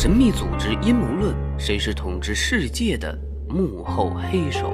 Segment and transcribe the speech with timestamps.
[0.00, 3.18] 神秘组织阴谋论，谁是统治世界的
[3.48, 4.72] 幕后黑手？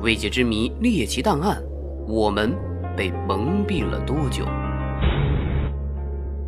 [0.00, 1.60] 未解之谜，猎奇档案，
[2.06, 2.56] 我们
[2.96, 4.44] 被蒙蔽了多久？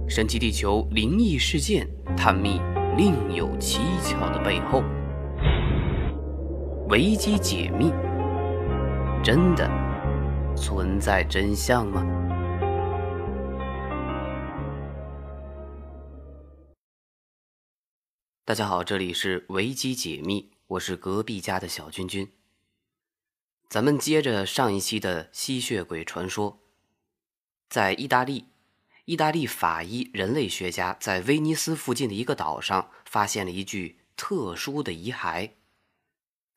[0.08, 1.84] 神奇地球灵异事件，
[2.16, 2.60] 探秘
[2.96, 4.84] 另有蹊跷的背后。
[6.90, 7.92] 危机解密，
[9.20, 9.68] 真的
[10.54, 12.06] 存在真相吗？
[18.52, 22.30] 大家好，这里是维基解密，我是隔壁家的小君君。
[23.70, 26.60] 咱们接着上一期的吸血鬼传说，
[27.70, 28.48] 在意大利，
[29.06, 35.52] 意大利法医人类学家在威尼斯附近的一个岛上发现了一具特殊的遗骸，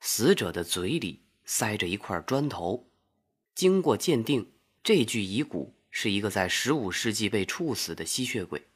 [0.01, 2.89] 死者的嘴里塞着一块砖头。
[3.53, 4.51] 经过鉴定，
[4.83, 8.67] 这具遗骨是一个在15世纪被处死的吸血鬼。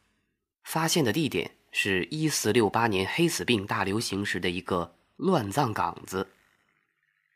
[0.64, 1.59] 发现的地点。
[1.72, 6.28] 是一四六八年黑死病大流行时的一个乱葬岗子，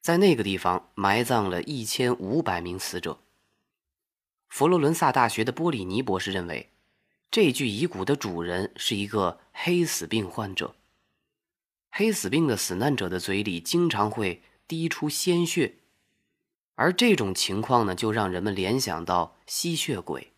[0.01, 3.19] 在那个地方埋葬了一千五百名死者。
[4.49, 6.71] 佛罗伦萨大学的波里尼博士认为，
[7.29, 10.75] 这具遗骨的主人是一个黑死病患者。
[11.91, 15.75] 黑死病的死难者的嘴里经常会滴出鲜血，
[16.73, 20.31] 而这种情况呢，就让人们联想到吸血鬼。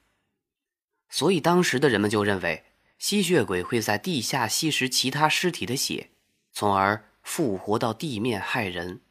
[1.09, 2.65] 所以当时的人们就认为。
[2.97, 6.11] 吸血鬼会在地下吸食其他尸体的血，
[6.51, 9.01] 从而复活到地面害人。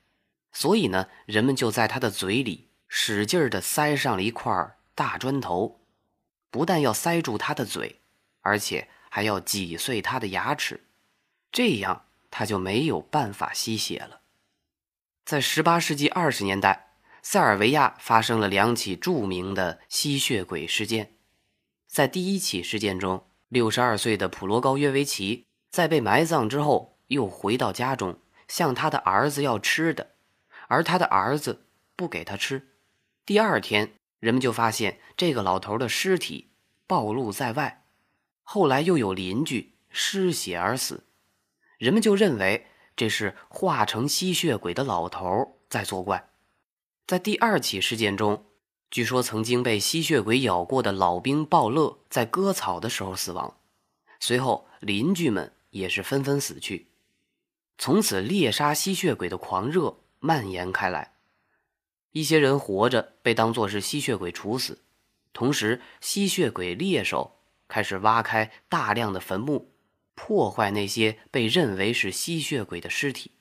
[0.52, 5.80] 所以呢，人们就在他的嘴里使劲的塞上了一块大砖头，
[6.50, 8.00] 不但要塞住他的嘴，
[8.41, 10.84] 而且还要挤碎他的牙齿，
[11.52, 14.20] 这样他就没有办法吸血了。
[15.24, 21.14] 在18世纪20年代，塞尔维亚发生了两起著名的吸血鬼事件，
[21.86, 23.26] 在第一起事件中。
[23.55, 30.10] 六十二岁的普罗高约维奇在被埋葬之后，又回到家中，向他的儿子要吃的，
[30.66, 32.70] 而他的儿子不给他吃。
[33.25, 36.50] 第二天，人们就发现这个老头的尸体
[36.88, 37.84] 暴露在外。
[38.42, 41.04] 后来又有邻居失血而死，
[41.78, 42.66] 人们就认为
[42.97, 46.28] 这是化成吸血鬼的老头在作怪。
[47.06, 48.47] 在第二起事件中。
[48.94, 53.59] 据说曾经被吸血鬼咬过的老兵鲍勒在割草的时候死亡，
[54.21, 56.87] 随后邻居们也是纷纷死去，
[57.77, 61.15] 从此猎杀吸血鬼的狂热蔓延开来。
[62.12, 64.84] 一些人活着被当作是吸血鬼处死，
[65.33, 69.72] 同时吸血鬼猎手开始挖开大量的坟墓，
[70.15, 73.33] 破坏那些被认为是吸血鬼的尸体。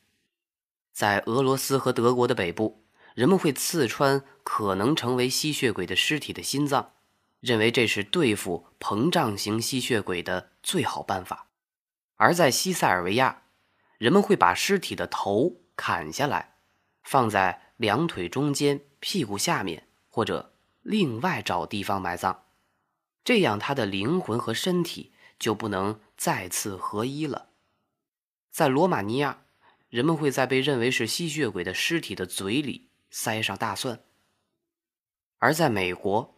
[0.92, 2.83] 在俄罗斯和德国的北部。
[3.14, 6.94] 人们会刺穿可能成为吸血鬼的尸体的心脏，
[7.40, 11.48] 认为这是对付膨胀型吸血鬼的最好办法。
[12.16, 13.44] 而在西塞尔维亚，
[13.98, 16.56] 人们会把尸体的头砍下来，
[17.04, 22.38] 放在两腿中间、屁股下面，或者另外找地方埋葬，
[23.24, 27.50] 这样他的灵魂和身体就不能再次合一了。
[28.50, 29.44] 在罗马尼亚，
[29.90, 32.90] 人们会在被认为是吸血鬼的尸体的嘴里。
[33.16, 34.00] 塞上大蒜。
[35.38, 36.34] 而在美国，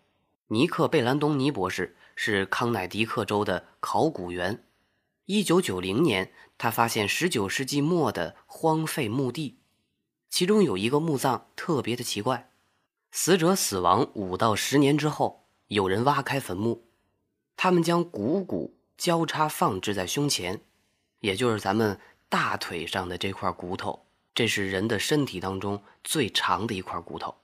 [0.47, 4.65] 尼克·贝兰东尼博士是康乃狄克州的考古员。
[5.27, 9.57] 1990年，他发现19世纪末的荒废墓地，
[10.29, 12.51] 其中有一个墓葬特别的奇怪：
[13.09, 16.83] 死者死亡五到十年之后，有人挖开坟墓，
[17.55, 20.61] 他们将股骨交叉放置在胸前，
[21.21, 21.97] 也就是咱们
[22.27, 24.04] 大腿上的这块骨头。
[24.35, 27.35] 这是人的身体当中最长的一块骨头，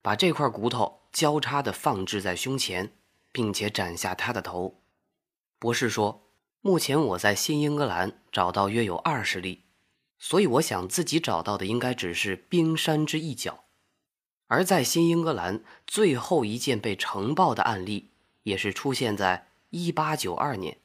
[0.00, 2.94] 把这块骨头交叉的放置在胸前，
[3.30, 4.80] 并且斩下他的头。
[5.58, 6.26] 博士说
[6.62, 9.64] ：“目前我在新英格兰找到约有二十例，
[10.18, 13.64] 所以我想自己找到的应该只是冰山之一角。”
[14.48, 18.10] 而在新英格兰最后一件被呈报的案例，
[18.42, 20.78] 也是出现在1892年，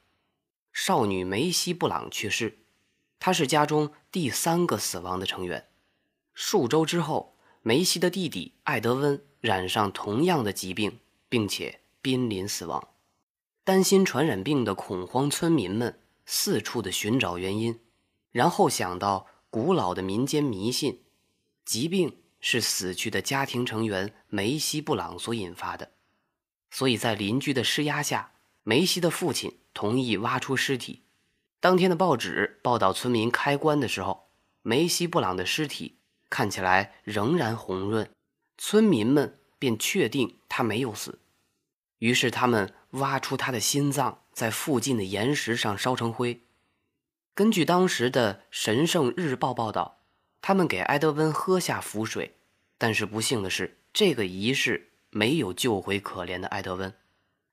[0.72, 2.60] 少女梅西·布朗去世。
[3.20, 5.68] 他是家中第三个死亡的成员。
[6.34, 12.90] 数周之后，梅西的弟弟艾德温染上同样的疾病，并且濒临死亡。
[13.64, 17.80] 担心传染病的恐慌村民们四处的寻找原因，
[18.32, 21.02] 然后想到古老的民间迷信：
[21.66, 25.92] 疾病是死去的家庭成员梅西·布朗所引发的。
[26.70, 31.04] 所以在邻居的施压下，梅西的父亲同意挖出尸体。
[31.60, 34.30] 当天的报纸报道，村民开棺的时候，
[34.62, 35.98] 梅西·布朗的尸体
[36.30, 38.10] 看起来仍然红润，
[38.58, 41.20] 村民们便确定他没有死。
[41.98, 46.42] 于是他们挖出他的心脏，在附近的岩石上烧成灰。
[47.34, 50.02] 根据当时的《神圣日报》报道，
[50.42, 52.36] 他们给埃德温喝下符水，
[52.78, 56.94] 但是不幸的是，这个仪式没有救回可怜的埃德温，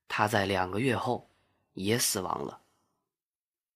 [0.07, 1.31] 他在两个月后
[1.73, 2.61] 也死亡了。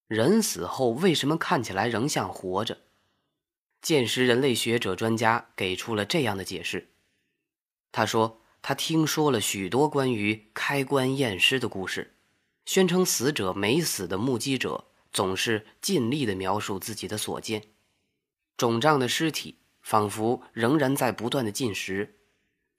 [0.10, 2.80] 人死后为什么看起来仍像活着？
[3.80, 6.90] 见识人类学者专家给出了这样的解释。
[7.92, 12.16] 他说，他听说了许多关于开棺验尸的故事，
[12.66, 17.62] 宣称死者没死的目击者总是尽力地描述自己的所见。
[18.58, 22.18] 肿胀的尸体仿佛仍然在不断的进食，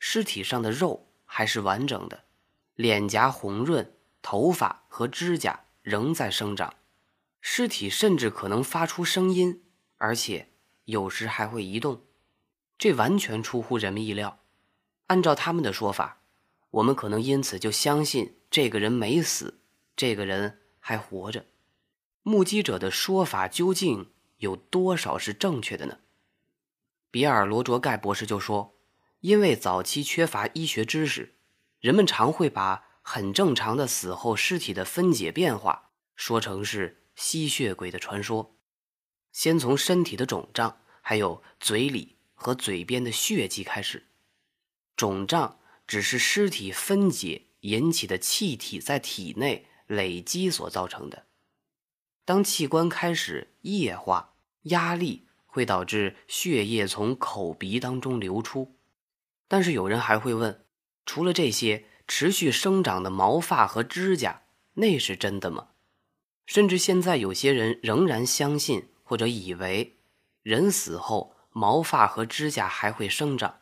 [0.01, 2.25] 尸体上的肉还是完整的，
[2.75, 6.75] 脸颊红润，头发和指甲仍在生长。
[7.41, 9.63] 尸体甚至可能发出声音，
[9.97, 10.51] 而且
[10.85, 12.05] 有时还会移动，
[12.79, 14.41] 这完全出乎人们意料。
[15.07, 16.23] 按照他们的说法，
[16.71, 19.61] 我们可能因此就相信这个人没死，
[19.97, 21.47] 这个人还活着。
[22.23, 25.99] 目击者的说法究竟有多少是正确的呢？
[27.11, 28.77] 比尔·罗卓盖博士就说
[29.21, 31.35] ：“因为早期缺乏医学知识，
[31.81, 38.57] 人们常会把很正常的死后尸体的分解变化说成是。”吸血鬼的传说，
[39.31, 44.07] 先从身体的肿胀，还有嘴里和嘴边的血迹开始。
[44.97, 51.27] 肿胀只是尸体分解引起的气体在体内累积所造成的。
[52.25, 54.33] 当器官开始液化，
[54.63, 58.79] 压力会导致血液从口鼻当中流出。
[59.47, 60.65] 但是有人还会问：
[61.05, 65.70] 除了这些持续生长的毛发和指甲，那是真的吗？
[66.51, 69.95] 甚至现在，有些人仍然相信或者以为，
[70.43, 73.61] 人死后毛发和指甲还会生长。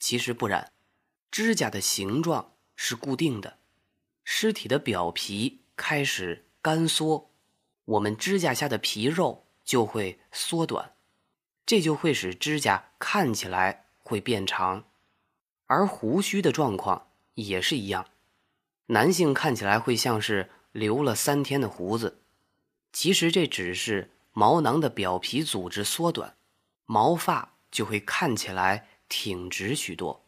[0.00, 0.72] 其实不然，
[1.30, 3.58] 指甲的形状是固定的，
[4.24, 7.30] 尸体的表皮开始干缩，
[7.84, 10.94] 我们指甲下的皮肉就会缩短，
[11.64, 14.86] 这就会使指甲看起来会变长，
[15.66, 18.08] 而胡须的状况也是一样，
[18.86, 20.50] 男性看起来会像是。
[20.72, 22.22] 留了三天的胡子，
[22.92, 26.36] 其实这只是毛囊的表皮组织缩短，
[26.86, 30.24] 毛发就会看起来挺直许多。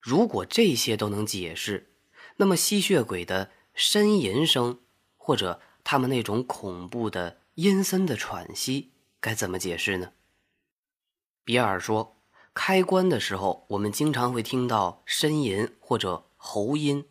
[0.00, 1.90] 如果这些都能解释，
[2.36, 4.80] 那么吸血鬼的呻吟声，
[5.16, 10.12] 或者他们那种恐怖的阴森的喘息，该怎么解释呢？
[11.44, 12.16] 比尔说，
[12.52, 17.06] 开关的时候，我们经常会听到呻吟或者喉音。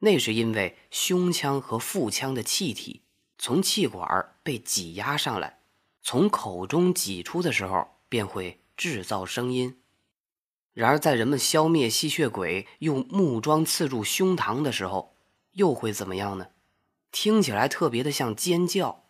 [0.00, 3.02] 那是因为胸腔和腹腔的气体
[3.38, 5.60] 从气管被挤压上来，
[6.02, 9.80] 从口中挤出的时候便会制造声音。
[10.74, 15.16] 然而，在人们消灭吸血鬼用木桩刺入胸膛的时候，
[15.52, 16.48] 又会怎么样呢？
[17.10, 19.04] 听起来特别的像尖叫，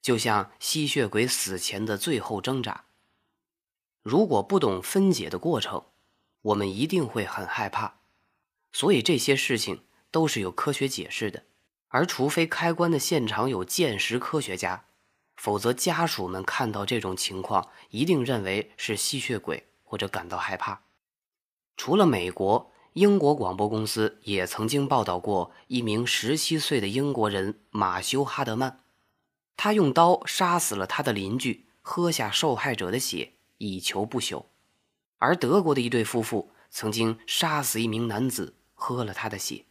[0.00, 2.84] 就像吸血鬼死前的最后挣扎。
[4.02, 5.86] 如果不懂分解的过程，
[6.42, 7.96] 我们一定会很害怕。
[8.70, 9.82] 所以这些事情。
[10.12, 11.42] 都是有科学解释的，
[11.88, 14.84] 而除非开棺的现场有见识科学家，
[15.36, 20.82] 否则家属们看到这种情况一定认为是吸血鬼或者感到害怕。
[21.76, 28.80] 除了美国，英国广播公司也曾经报道过一名十七岁的英国人马修·哈德曼，
[29.56, 34.44] 他用刀杀死了他的邻居，喝下受害者的血以求不朽；
[35.16, 39.64] 而德国的一对夫妇曾经杀死一名男子，喝了他的血。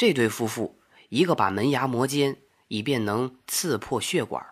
[0.00, 0.78] 这对夫妇，
[1.10, 2.38] 一个把门牙磨尖，
[2.68, 4.42] 以便能刺破血管；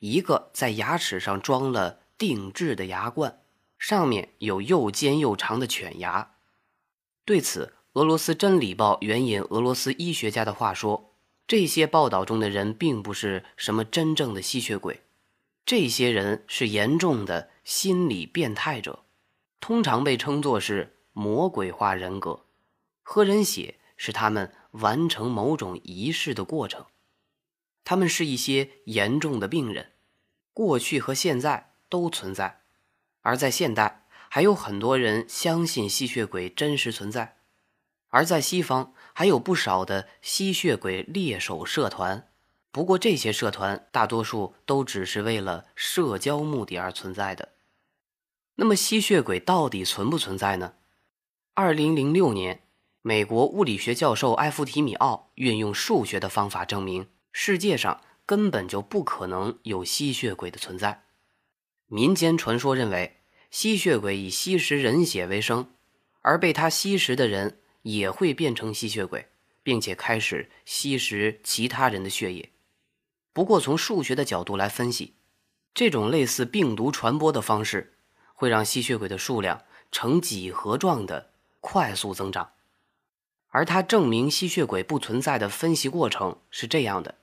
[0.00, 3.40] 一个在牙齿上装了定制的牙冠，
[3.78, 6.34] 上面有又尖又长的犬牙。
[7.24, 11.14] 对此，俄罗斯《真理报》援引俄罗斯医学家的话说
[11.48, 15.00] ：“这些报道中的人并不是什么真正的吸血鬼，
[15.64, 19.04] 这些人是严重的心理变态者，
[19.58, 22.44] 通常被称作是魔鬼化人格。
[23.02, 26.84] 喝人血是他们。”完成某种仪式的过程，
[27.82, 29.92] 他们是一些严重的病人，
[30.52, 32.60] 过去和现在都存在，
[33.22, 37.38] 而在现代还有很多人相信吸血鬼真实存在，
[38.08, 42.28] 而在西方还有不少的吸血鬼猎手社团，
[42.70, 47.54] 不过这些社团大多数都只是为了社交目的而存在的。
[48.56, 50.74] 那么吸血鬼到底存不存在呢？
[51.54, 52.65] 二零零六年。
[53.08, 61.04] 美国物理学教授埃夫提米奥运用数学的方法证明，世界上根本就不可能有吸血鬼的存在。
[61.86, 65.70] 民间传说认为，吸血鬼以吸食人血为生，
[66.22, 69.28] 而被他吸食的人也会变成吸血鬼，
[69.62, 72.50] 并且开始吸食其他人的血液。
[73.32, 75.14] 不过，从数学的角度来分析，
[75.72, 77.98] 这种类似病毒传播的方式，
[78.34, 82.50] 会让吸血鬼的数量呈几何状的快速增长。
[83.56, 87.14] 而他证明吸血鬼不存在的分析过程是这样的：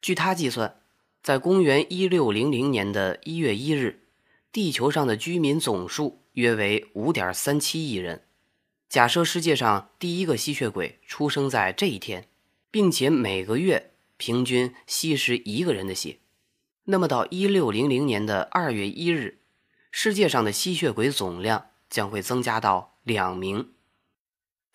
[0.00, 0.80] 据他计算，
[1.22, 4.00] 在公元一六零零年的一月一日，
[4.50, 8.22] 地球上的居民总数约为五点三七亿人。
[8.88, 12.26] 假设世界上第一个吸血鬼出生在这一天，
[12.70, 13.90] 并且每个月。
[14.16, 16.20] 平均吸食一个人的血，
[16.84, 19.40] 那么到一六零零年的二月一日，
[19.90, 23.74] 世界上的吸血鬼总量将会增加到两名。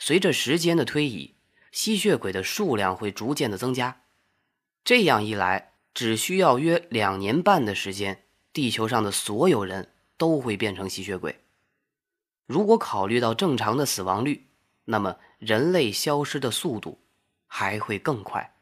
[0.04, 1.36] 随着时间的推移，
[1.72, 4.02] 吸血鬼的数量会逐渐的增加。
[4.84, 11.44] 这样一来，只需要约两年半的时间，地球上的所有人都会变成吸血鬼。
[12.48, 14.48] 如果考虑到正常的死亡率，
[14.86, 16.98] 那么人类消失的速度
[17.46, 18.56] 还会更快。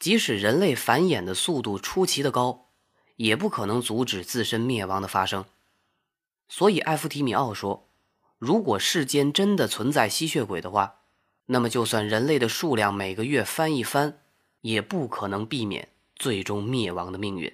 [0.00, 2.70] 即使人类繁衍的速度出奇的高，
[3.14, 5.44] 也不可能阻止自身灭亡的发生。
[6.48, 7.87] 所以，艾夫提米奥说
[8.38, 11.00] ：“如果世间真的存在吸血鬼的话，
[11.46, 14.20] 那么就算人类的数量每个月翻一番，
[14.60, 17.52] 也不可能避免最终灭亡的命运。”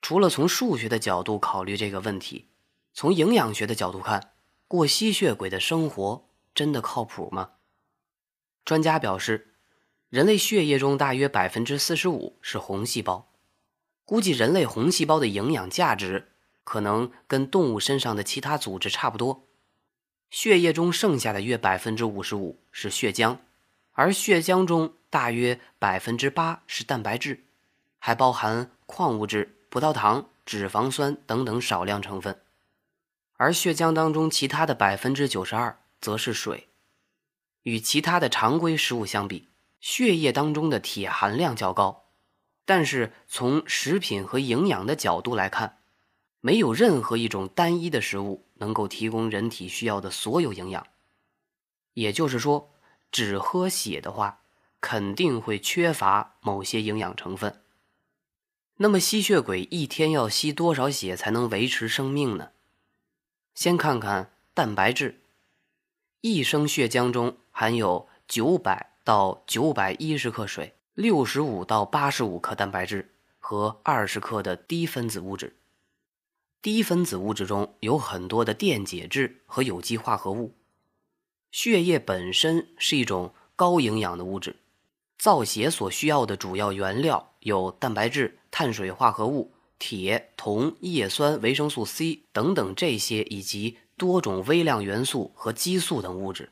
[0.00, 2.46] 除了从数学的角度考虑这个问题，
[2.94, 4.32] 从营养学的角度看，
[4.66, 7.50] 过吸血鬼的生活真的靠谱吗？
[8.64, 9.54] 专家表示。
[10.10, 13.30] 人类血液中大约百分之四十五是红细胞，
[14.06, 16.28] 估计人类红细胞的营养价值
[16.64, 19.47] 可能跟动物身上的其他组织差不多。
[20.30, 23.38] 血液中剩下的约百分之五十五是血浆，
[23.92, 27.44] 而血浆中大约百分之八是蛋白质，
[27.98, 32.40] 还包含矿物质、葡萄糖、脂肪酸等等少量成分。
[33.38, 36.68] 而血浆当中其他的百分之九十二则是水。
[37.62, 39.48] 与其他的常规食物相比，
[39.80, 42.04] 血液当中的铁含量较高，
[42.64, 45.78] 但是从食品和营养的角度来看，
[46.40, 50.86] 没有任何一种单一的食物能够提供人体需要的所有营养。
[51.94, 52.70] 也就是说，
[53.10, 54.40] 只喝血的话，
[54.80, 57.62] 肯定会缺乏某些营养成分。
[58.76, 62.50] 那么，吸血鬼一天要吸多少血才能维持生命呢？
[63.54, 65.20] 先看看蛋白质，
[66.20, 68.94] 一升血浆中含有九百。
[69.04, 75.56] 到九百一十克水，六十五到八十五克蛋白质和二十克的低分子物质。
[76.60, 80.54] 低分子物质中有很多的电解质和有机化合物。
[81.50, 84.56] 血液本身是一种高营养的物质，
[85.18, 96.50] 造血所需要的主要原料有蛋白质、碳水化合物、铁、铜、叶酸、维生素 C 等等这些，以及多种微量元素和激素等物质。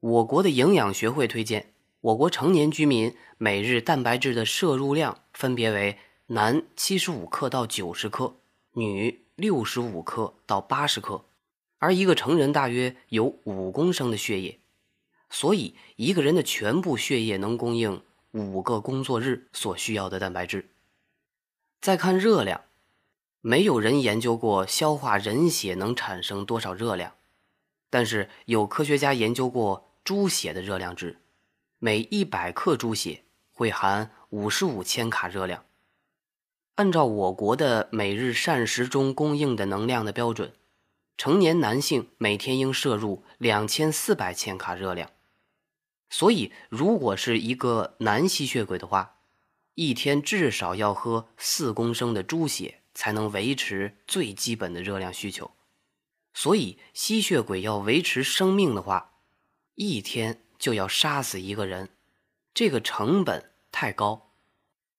[0.00, 1.72] 我国的营养学会推荐，
[2.02, 8.36] 我国成年居民每日蛋白质的摄入量分别为：男七十五克到九十克，
[8.78, 11.24] 女六十五克到八十克。
[11.78, 14.60] 而一个成人大约有五公升的血液，
[15.28, 20.70] 所以一个人的全部血液能供应五个工作日所需要的蛋白质。
[21.80, 22.62] 再看热量，
[23.40, 27.14] 没有人研究过消化人血能产生多少热量，
[27.90, 29.86] 但是有科学家研究过。
[30.04, 31.18] 猪血的热量值，
[31.78, 35.62] 每一百克猪血会含五十五千卡热量。
[36.78, 40.52] 按照我国的每日膳食中供应的能量的标准，
[41.16, 45.10] 成年男性每天应摄入两千四百千卡热量。
[46.08, 49.16] 所以，如果是一个男吸血鬼的话，
[49.74, 55.50] 一天至少要喝四公升的猪血才能维持最基本的热量需求。
[56.32, 59.14] 所以，吸血鬼要维持生命的话，
[59.74, 61.88] 一天就要杀死一个人，
[62.54, 64.30] 这个成本太高。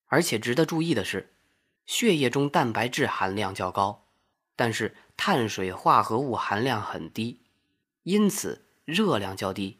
[0.07, 1.35] 而且值得注意的是，
[1.89, 4.05] 血液中蛋白质含量较高，
[4.55, 7.41] 但是碳水化合物含量很低，
[8.03, 9.79] 因此热量较低。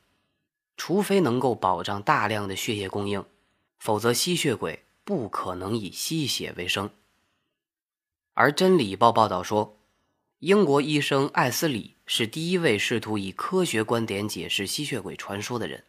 [0.75, 3.23] 除非能够保障大量的血液供应，
[3.77, 6.89] 否则吸血鬼不可能以吸血为生。
[8.33, 9.77] 而《真理报》报道说。
[10.39, 15.83] 英国医生艾斯里是第一位试图以科学观点解释吸血鬼传说的人。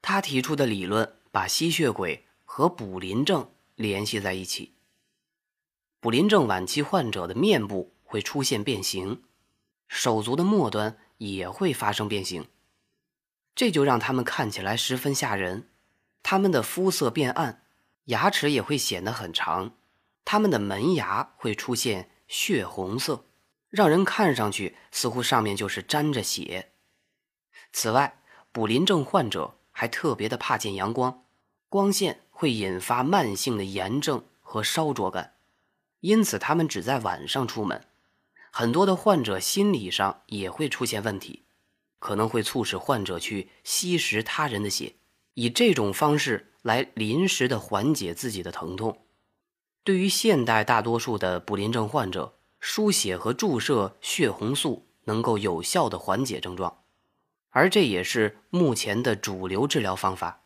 [0.00, 4.74] 他提出的理论把吸血鬼和卟啉症联系在一起。
[6.04, 9.22] 卟啉症晚期患者的面部会出现变形，
[9.88, 12.46] 手足的末端也会发生变形，
[13.54, 15.70] 这就让他们看起来十分吓人。
[16.22, 17.62] 他们的肤色变暗，
[18.04, 19.76] 牙齿也会显得很长，
[20.26, 23.24] 他们的门牙会出现血红色。
[23.70, 26.72] 让人看上去似乎上面就是沾着血。
[27.72, 28.20] 此外，
[28.52, 31.24] 卟啉症患者还特别的怕见阳光，
[31.70, 35.33] 光线会引发慢性的炎症和烧灼感，
[36.04, 37.82] 因此他们只在晚上出门。
[38.50, 41.44] 很多的患者心理上也会出现问题，
[41.98, 44.96] 可能会促使患者去吸食他人的血，
[45.32, 49.06] 以这种方式来临时的缓解自己的疼痛。
[49.82, 56.82] 对于现代大多数的卟啉症患者，输血和注射血红素能够有效的缓解症状，
[57.48, 60.42] 而这也是目前的主流治疗方法。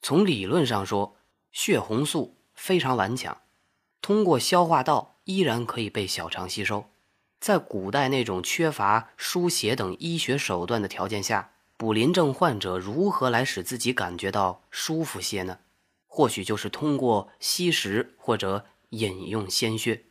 [0.00, 1.16] 从理论上说，
[1.50, 3.36] 血红素非常顽强，
[4.08, 6.88] 通过消化道依然可以被小肠吸收。
[7.40, 15.58] 在古代那种缺乏输血等医学手段的条件下，卟啉症患者如何来使自己感觉到舒服些呢？
[16.06, 20.04] 或许就是通过吸食或者饮用鲜血。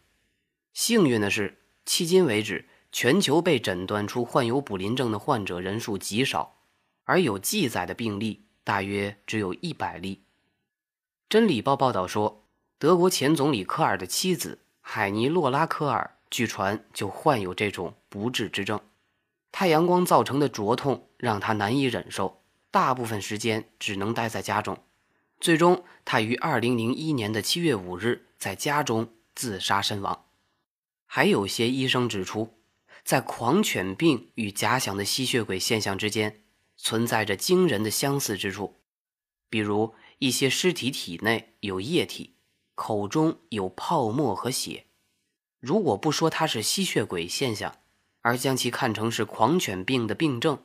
[0.74, 6.60] 幸运的是，迄今为止，全球被诊断出患有卟啉症的患者人数极少，
[7.06, 10.22] 而有记载的病例大约只有一百例。
[11.28, 12.44] 真理报报道说，
[12.80, 16.14] 德国前总理科尔的妻子海尼洛拉科尔。
[16.30, 18.82] 据传就患有这种不治之症，
[19.50, 24.78] 太阳光造成的灼痛让他难以忍受，大部分时间只能待在家中。
[25.40, 30.26] 最终，他于二零零一年的七月五日在家中自杀身亡。
[31.06, 32.54] 还有些医生指出，
[33.06, 36.42] 在狂犬病与假想的吸血鬼现象之间
[36.76, 38.76] 存在着惊人的相似之处，
[39.50, 42.34] 比如一些尸体体内有液体，
[42.78, 44.86] 口中有泡沫和血。
[45.60, 47.76] 如果不说它是吸血鬼现象，
[48.22, 50.60] 而将其看成是狂犬病的病症，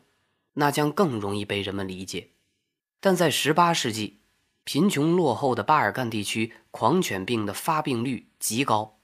[0.52, 2.28] 那将更容易被人们理解。
[3.00, 4.20] 但在18世纪，
[4.62, 8.98] 贫穷落后的巴尔干地区狂犬病的发病率极高，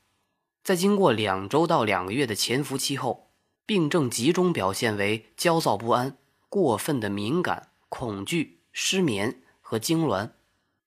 [0.62, 3.30] 在经过两周到两个月的潜伏期后，
[3.64, 6.18] 病症集中表现为焦躁不安、
[6.50, 10.32] 过分的敏感、恐惧、失眠和痉挛，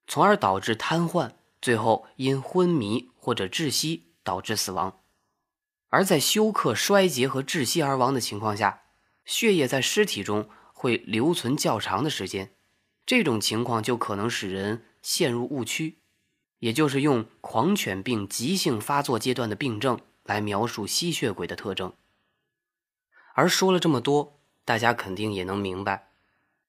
[0.07, 4.07] 从而导致瘫痪，最后因昏迷或者窒息。
[4.23, 5.01] 导致死亡，
[5.89, 8.83] 而在休克、衰竭和窒息而亡的情况下，
[9.25, 12.53] 血液在尸体中会留存较长的时间。
[13.03, 15.97] 这种情况就可能使人陷入误区，
[16.59, 21.91] 也就是用狂犬病急性发作阶段的病症来描述吸血鬼的特征。
[23.33, 26.11] 而说了这么多，大家肯定也能明白，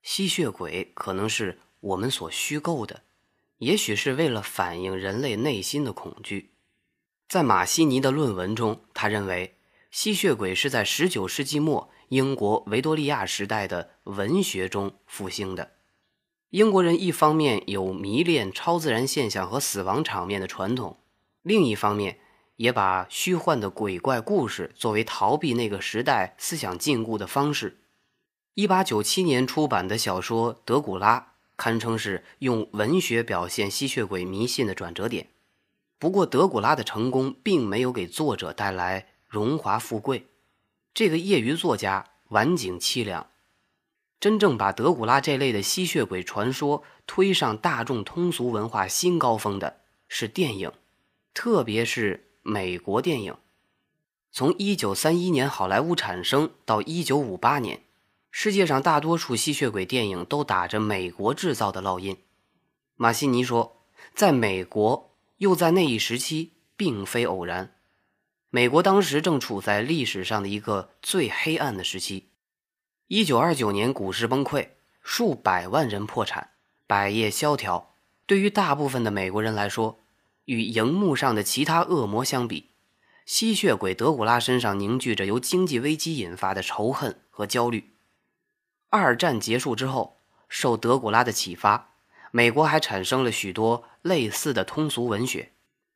[0.03, 3.03] 吸血鬼可能是我们所虚构的，
[3.63, 6.51] 也许是为了反映人类内心的恐惧。
[7.29, 9.57] 在马西尼的论文中，他认为
[9.93, 15.75] 吸血鬼是在19世纪末英国维多利亚时代的文学中复兴的。
[16.51, 20.99] 英国人一方面有迷恋超自然现象和死亡场面的传统，
[21.43, 22.19] 另一方面
[22.57, 27.79] 也把虚幻的鬼怪故事作为逃避那个时代思想禁锢的方式。
[28.57, 31.21] 1897年出版的小说《德古拉》
[31.63, 35.29] 堪称是用文学表现吸血鬼迷信的转折点。
[35.97, 40.27] 不过，德古拉的成功并没有给作者带来荣华富贵。
[40.93, 43.29] 这个业余作家晚景凄凉。
[44.19, 50.73] 真正把德古拉这类的吸血鬼传说推上大众通俗文化新高峰的是电影，
[51.33, 53.37] 特别是美国电影。
[54.33, 57.85] 从1931年好莱坞产生到1958年，
[58.33, 62.19] 世界上大多数吸血鬼电影都打着美国制造的烙印。
[62.97, 65.11] 马西尼说，在美国。
[65.39, 67.75] 又在那一时期，并非偶然。
[68.51, 72.29] 美国当时正处在历史上的一个最黑暗的时期。
[73.09, 74.69] 一九二九年股市崩溃，
[75.03, 76.51] 数百万人破产，
[76.87, 77.97] 百业萧条。
[78.25, 79.99] 对于大部分的美国人来说，
[80.45, 82.71] 与荧幕上的其他恶魔相比，
[83.27, 87.92] 吸血鬼德古拉身上凝聚着由经济危机引发的仇恨和焦虑。
[88.95, 90.19] 二战结束之后，
[90.51, 91.95] 受德古拉的启发。
[92.31, 95.53] 美国还产生了许多类似的通俗文学，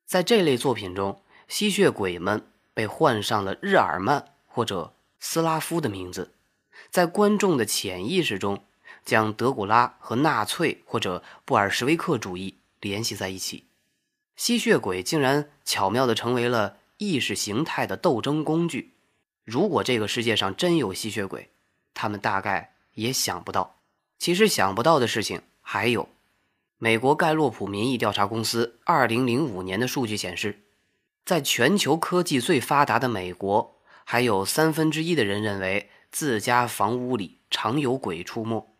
[0.06, 6.32] 在这类作品中，吸血鬼们被换上了日耳曼或者斯拉夫的名字，
[6.88, 8.64] 在观众的潜意识中，
[9.04, 13.64] 将德古拉和纳粹或者布尔什维克主义联系在一起。
[14.36, 18.94] 吸血鬼竟然巧妙地成为了意识形态的斗争工具。
[19.44, 21.50] 如果这个世界上真有吸血鬼，
[21.92, 23.76] 他们大概也想不到。
[24.18, 26.08] 其实想不到的事情还有。
[26.78, 30.64] 美国盖洛普民意调查公司2005年的数据显示，
[31.24, 38.76] 在全球科技最发达的美国，还有三分之一的人认为自家房屋里常有鬼出没。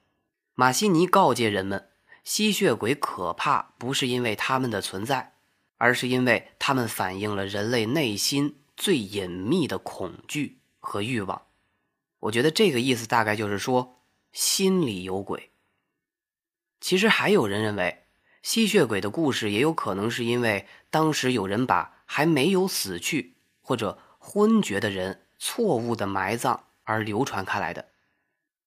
[0.54, 1.88] 马西尼告诫人们，
[2.22, 5.34] 吸血鬼可怕不是因为他们的存在，
[5.78, 11.42] 而是因为他们反映了人类内心最隐秘的恐惧和欲望。
[12.20, 13.95] 我觉得这个意思大概就是说。
[14.36, 15.50] 心里有鬼。
[16.78, 18.04] 其实还有人认为，
[18.42, 27.88] 吸血鬼的故事也有可能是因为当时有人把还没有死去或者昏厥的人错误的埋葬而流传开来的。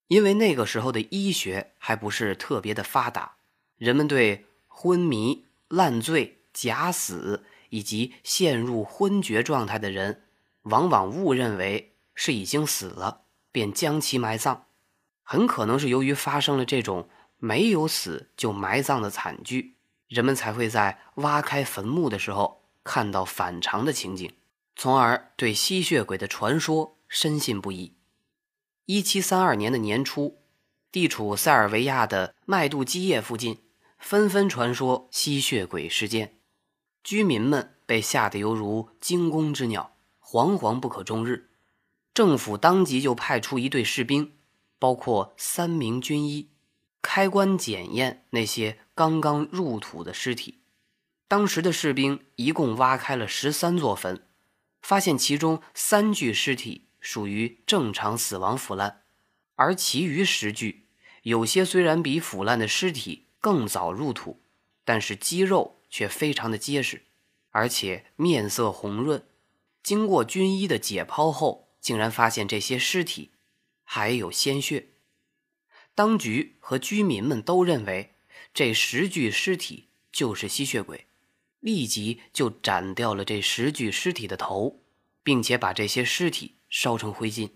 [0.08, 3.36] 因为那个时候的医学还不是特别的发达，
[3.78, 10.24] 人们对昏迷、烂醉、假死以及陷入昏厥状态的人，
[10.64, 14.66] 往往误认为是已经死了，便将其埋葬。
[15.32, 19.76] 很可能是由于发生了这种没有死就埋葬的惨剧，
[20.08, 24.34] 人们才会在挖开坟墓的时候看到反常的情景，
[24.76, 27.94] 从而对吸血鬼的传说深信不疑。
[28.86, 30.40] 一七三二年的年初，
[30.92, 33.60] 地处塞尔维亚的麦杜基耶附近，
[34.00, 36.40] 纷纷传说吸血鬼事件，
[37.04, 41.52] 居民们被吓得犹如惊弓之鸟，惶惶不可终日。
[42.16, 44.34] 政府当即就派出一队士兵，
[44.80, 46.50] 包括三名军医，
[47.04, 50.62] 开棺检验那些刚刚入土的尸体。
[51.28, 54.26] 当时的士兵一共挖开了十三座坟，
[54.82, 56.86] 发现其中三具尸体。
[57.02, 59.04] 属于正常死亡腐烂，
[59.56, 60.88] 而其余十具，
[61.24, 64.42] 有些虽然比腐烂的尸体更早入土，
[64.84, 67.04] 但是肌肉却非常的结实，
[67.52, 69.24] 而且面色红润。
[69.82, 73.32] 经过军医的解剖后，竟然发现这些尸体
[73.92, 74.90] 还有鲜血。
[75.96, 78.14] 当局和居民们都认为
[78.54, 81.08] 这十具尸体就是吸血鬼，
[81.60, 84.84] 立即就斩掉了这十具尸体的头，
[85.24, 86.58] 并且把这些尸体。
[86.70, 87.50] 烧成灰烬，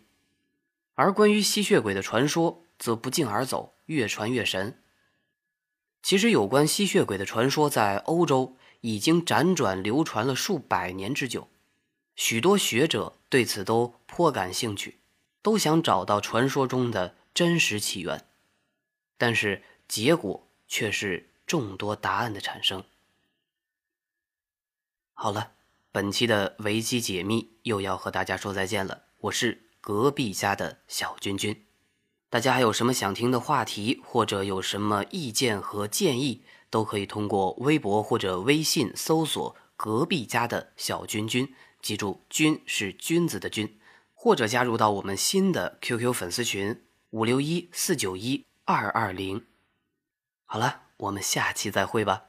[0.95, 4.81] 而关于吸血鬼的传说则不胫而走，越传越神。
[6.01, 11.47] 其实，有关吸血鬼的传说在欧洲已经辗转流传了数百年之久，
[12.15, 14.97] 许多学者对此都颇感兴趣，
[15.43, 18.25] 都想找到传说中的真实起源，
[19.19, 22.83] 但是结果却是众多答案的产生。
[25.13, 25.51] 好了。
[25.95, 31.67] 本期的维基解密又要和大家说再见了，我是隔壁家的小君君。
[32.31, 43.77] 大家还有什么想听的话题，或者有什么意见和建议，都可以通过微博或者微信搜索“隔壁家的小君君”，记住“君”是君子的“君”，
[44.23, 49.45] 或者加入到我们新的 QQ 粉丝群五六一四九一二二零。
[50.45, 52.27] 好了，我们下期再会吧。